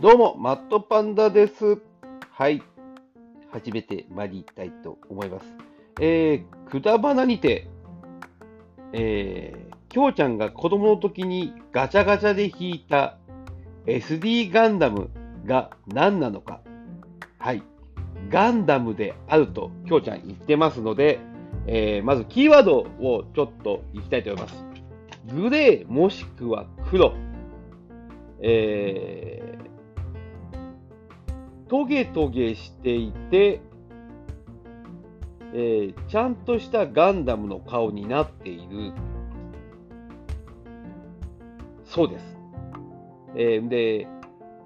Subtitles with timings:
[0.00, 1.76] どうも、マットパンダです。
[2.30, 2.62] はい。
[3.50, 5.46] 始めてまいりたいと思います。
[6.00, 7.68] えー、くだばなにて、
[8.92, 13.16] えー、きょうちゃんが子供の時にガチャガチャで引いた
[13.86, 15.10] SD ガンダム
[15.44, 16.60] が何なのか。
[17.40, 17.64] はい。
[18.30, 21.18] ガンダムであるときょうちゃん言ってますので、
[21.66, 24.64] えー、まずキーワードをちょっといきたいと思います。
[25.34, 27.14] グレーもしくは黒。
[28.40, 29.27] えー、
[31.68, 33.60] トゲトゲしていて、
[35.52, 38.92] えーちゃんとしたガンダムの顔になっている。
[41.84, 42.38] そうです。
[43.36, 44.06] えーで、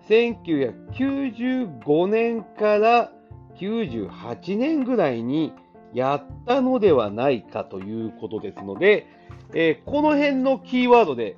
[0.08, 3.12] 1995年から
[3.58, 5.52] 98年ぐらいに
[5.92, 9.06] やったのではないかということですので、
[9.54, 11.36] えーこの辺のキーワードで、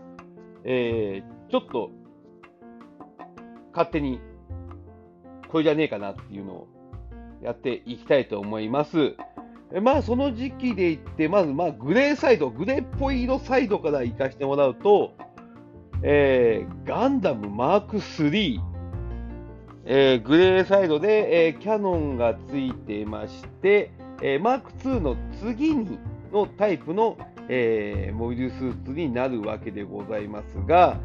[0.65, 1.91] えーちょっと
[3.73, 4.21] 勝手に
[5.55, 6.69] これじゃねえかなっていうのを
[7.41, 9.15] やっていきたいと思います。
[9.83, 15.13] まあその時期で言って、まずまあグレーサイド、グレーっぽい色サイドから行かせてもらうと、
[16.03, 18.59] えーガンダムマーク3、
[19.85, 26.01] えーグレーサイドで、えーキャノンがついてまして、えーマーク2の次に
[26.33, 27.17] のタイプの、
[27.49, 30.99] えーモビルスーツになるわけでございますが、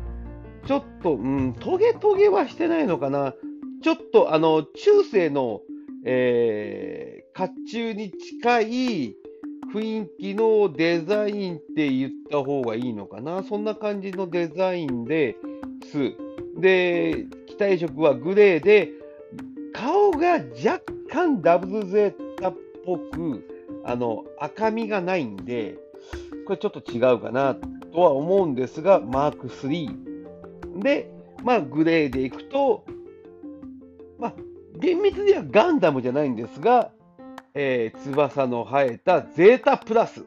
[0.65, 3.35] ちょっと、うん、トゲトゲはしてないのかな。
[3.81, 5.61] ちょっと、あの、中世の、
[6.05, 9.15] えー、甲冑に近い
[9.73, 13.43] 雰囲気のデザインって言った方がいいのかな。
[13.43, 15.35] そんな感じのデザインで
[15.91, 16.13] す。
[16.59, 18.91] で、機体色はグレーで、
[19.73, 23.43] 顔が若干ダブルゼータっぽく、
[23.85, 25.77] あの、赤みがないんで、
[26.45, 30.81] これちょっと違うかなとは思うんですが、マーク3。
[30.81, 31.11] で、
[31.43, 32.83] まあ、グレーでいくと、
[34.19, 34.33] まあ、
[34.77, 36.91] 厳密にはガンダムじゃないんですが、
[37.53, 40.25] えー翼の生えたゼータプラス。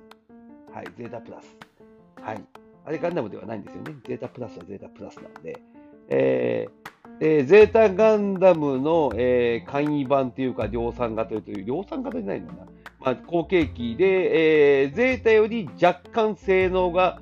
[0.72, 1.56] はい、ゼータプラス。
[2.20, 2.42] はい。
[2.84, 3.94] あれガンダムではないんですよね。
[4.04, 5.60] ゼータプラスはゼータプラスなんで。
[6.08, 6.90] えー
[7.20, 12.64] えーゼータガンダムの、えー簡易版というか、量産型という、量産型じゃないのかな。
[13.00, 17.20] まあ、後継機で、えーゼータより若干性能が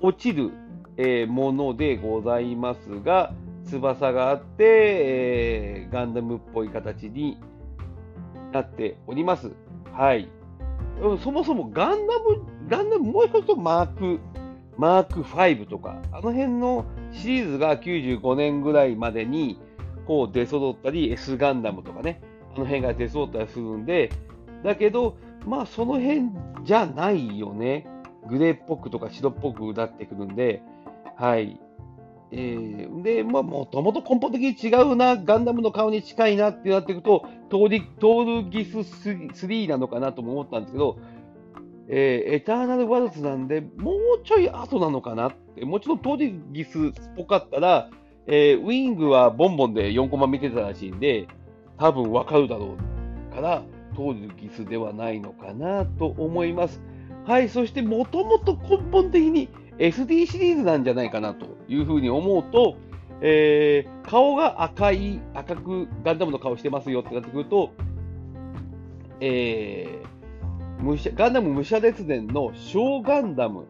[0.00, 0.50] 落ちる、
[0.96, 3.32] えーものでございますが、
[3.66, 7.38] 翼があって、えーガンダムっぽい形に
[8.52, 9.52] なっております。
[9.92, 10.28] はい。
[11.22, 14.20] そもそもガンダム、ガンダムもう一つマーク、
[14.76, 19.60] マーク5とか、あの辺のシリーズが95年ぐらいまでに
[20.06, 22.20] こう出揃ったり、S ガンダムとかね、
[22.54, 24.10] あの辺が出揃ったりするんで、
[24.62, 25.16] だけど、
[25.46, 26.30] まあその辺
[26.64, 27.86] じゃないよね。
[28.28, 30.62] グレーっぽくとか白っぽくなってくるんで、
[31.16, 31.58] はい。
[32.32, 40.98] えーで、まあ、もともと根本的に違うな、ガンダムの顔に近いなってなっていくと、トーリトールギス3なのかなとも思ったんですけど、
[41.88, 47.90] えーエターナルワルツなんで、もうちょい後なのかなって、もちろんトーリギスっぽかったら、
[48.26, 51.26] えーウィングはボンボンで4コマ見てたらしいんで、
[51.78, 52.76] 多分わかるだろ
[53.30, 53.62] うから、
[53.96, 56.80] トールギスではないのかなと思います。
[57.26, 59.48] はい、そしてもともと根本的に
[59.80, 62.76] SD シリーズなんじゃないかなというふうに思うと、
[63.22, 67.72] えー顔が赤い、赤くガンダムの顔してますよってなってくると、
[69.20, 73.66] えーガンダム武者列伝の小ガンダム、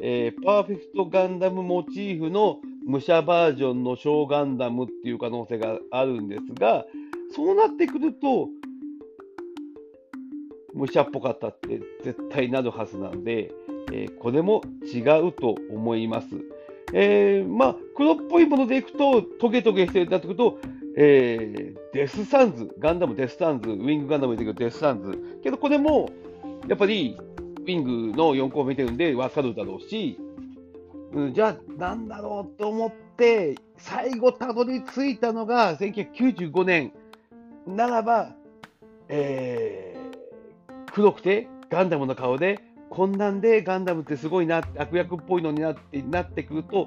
[0.00, 6.84] えーパーフェクトガンダムモチーフの武者バージョンの小ガンダムっていう可能性があるんですが、
[7.34, 8.48] そうなってくると、
[10.74, 13.52] 武者っぽかったって絶対なるはずなんで、
[13.92, 16.28] えこれも違うと思います。
[16.92, 20.58] えーまあ、黒っぽいものでいくと、トゲトゲしてるんだってくと、
[20.96, 25.38] えーデスサンズ、ガンダムデスサンズ、ウィングガンダムでいくとデスサンズ。
[25.42, 26.10] けどこれも、
[26.66, 27.16] やっぱり、
[27.60, 30.18] ウィングの4個を見てるんで分かるだろうし、
[31.12, 36.92] うん、じゃあ、なんだろうと思って、最後たどり着いたのが1995年
[37.66, 38.34] ならば、
[39.08, 39.94] えー
[40.94, 42.60] 黒くてガンダムの顔で、
[42.94, 46.86] こんなんでガンダムってすごいな、悪役っぽいのになってなってくると、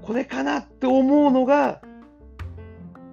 [0.00, 1.82] これかなって思うのが、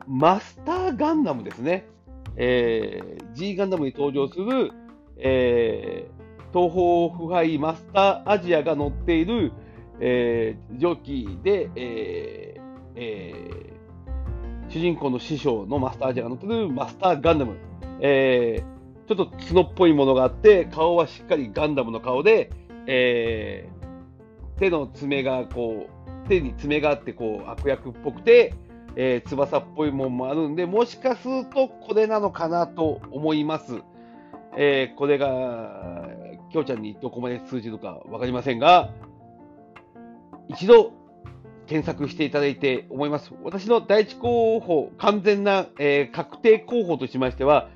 [0.08, 1.88] マスターガンダムですね。
[2.36, 4.72] えー G ガンダムに登場する、
[5.18, 6.18] えー
[6.54, 9.52] 東方腐敗マスターアジアが乗っている、
[10.00, 12.62] えー、蒸気で、えー
[12.96, 13.78] えー
[14.70, 17.58] 主人公の師匠のマスターアジアが乗っているマスターガンダム、
[18.00, 18.77] えー
[19.08, 22.52] ちょっと角っぽいものがあって、顔はしっかりガンダムの顔で、
[22.86, 23.78] えー
[24.60, 28.54] 手の爪がこう、手に爪があってこう悪役っぽくて、
[28.96, 33.82] えー、翼っぽいもんもあるんで、もしかするとこれなのかなと思います。
[34.58, 36.10] えー、これが、
[36.52, 38.90] きょうちゃんにどこまで通じるか分かりませんが、
[40.50, 40.94] 一度
[41.68, 43.32] 検索していただいて思います。
[43.44, 47.70] 私の第一候補、完全な、えー、確定候補としましては、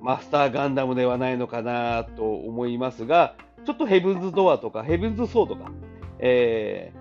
[0.00, 5.70] マスターガンダムではないのかなと思いますが、ちょっとヘブンズドアとか、ヘブンズソーとか、
[6.18, 6.92] え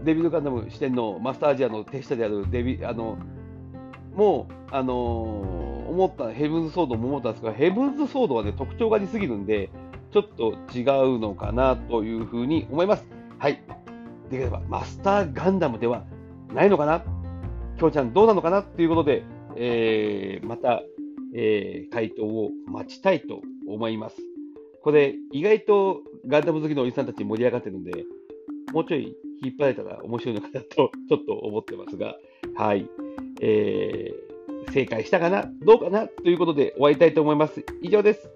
[0.00, 3.16] ー、デビルガンダム視点のマスターアジアの手下であるデビ、あの、
[4.14, 9.70] もう、あのー、思った、ヘブンズソードも思ったんですが、ヘブンズソードはね、特徴がありすぎるんで、
[10.12, 10.82] ちょっと違
[11.16, 13.06] うのかなというふうに思います。
[13.38, 13.60] はい。
[14.30, 16.04] できれば、マスターガンダムでは
[16.52, 17.02] ないのかな？
[17.78, 18.62] きょうちゃんどうなのかな？
[18.62, 19.24] ということで、
[19.56, 20.82] えー、また、
[21.34, 24.16] えー、回答を待ちたいと思います。
[24.82, 28.04] これ、意外とガンダム好きのおじさんたち盛り上がってるんで、
[28.72, 32.16] もうちょい引っ張れたら面白いのかなと、ちょっと思ってますが、
[32.56, 32.88] はい。
[33.40, 37.64] えー、正解したかなどうかなということで終わりたいと思います。
[37.82, 38.28] 以上です。